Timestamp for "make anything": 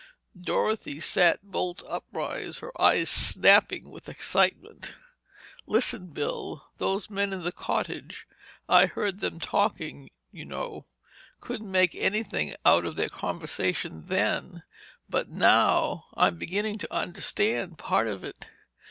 11.69-12.55